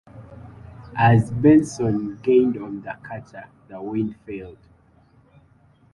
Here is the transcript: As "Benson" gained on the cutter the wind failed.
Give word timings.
As 0.95 1.29
"Benson" 1.29 2.17
gained 2.23 2.57
on 2.57 2.81
the 2.81 2.97
cutter 3.03 3.45
the 3.67 3.79
wind 3.79 4.15
failed. 4.25 4.57